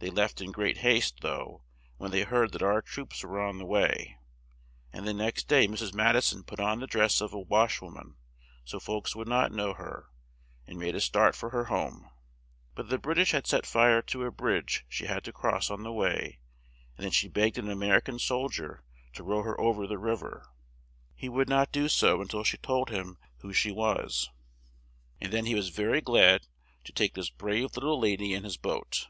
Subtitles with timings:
[0.00, 1.62] They left in great haste, though,
[1.96, 4.18] when they heard that our troops were on the way,
[4.92, 5.94] and the next day Mrs.
[5.94, 8.16] Mad i son put on the dress of a wash wo man,
[8.66, 10.10] so folks would not know her,
[10.66, 12.10] and made a start for her home,
[12.74, 15.92] but the British had set fire to a bridge she had to cross on the
[15.94, 16.38] way
[16.98, 18.84] and then she begged an A mer i can sol dier
[19.14, 20.50] to row her o ver the riv er.
[21.14, 24.28] He would not do so un til she told him who she was,
[25.18, 26.46] and then he was ver y glad
[26.84, 29.08] to take this brave lit tle la dy in his boat.